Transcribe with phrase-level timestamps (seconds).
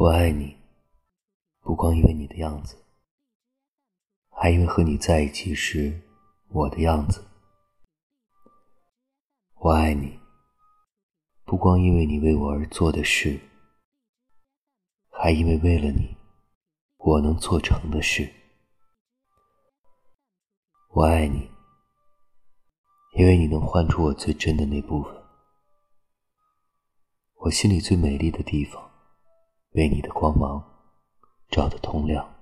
[0.00, 0.56] 我爱你，
[1.60, 2.84] 不光因为你的样子，
[4.30, 6.00] 还因为和你在一起时
[6.50, 7.26] 我的样子。
[9.56, 10.20] 我爱你，
[11.44, 13.40] 不光因为你为我而做的事，
[15.10, 16.16] 还因为为了你，
[16.98, 18.32] 我能做成的事。
[20.90, 21.50] 我爱你，
[23.14, 25.12] 因为你能唤出我最真的那部分，
[27.38, 28.87] 我心里最美丽的地方。
[29.72, 30.62] 被你的光芒
[31.50, 32.37] 照得通亮。